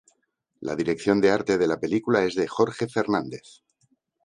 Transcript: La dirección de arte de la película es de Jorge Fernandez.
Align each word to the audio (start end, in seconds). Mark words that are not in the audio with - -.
La 0.61 0.75
dirección 0.75 1.21
de 1.21 1.29
arte 1.29 1.59
de 1.59 1.67
la 1.67 1.79
película 1.79 2.23
es 2.23 2.33
de 2.33 2.47
Jorge 2.47 2.89
Fernandez. 2.89 3.61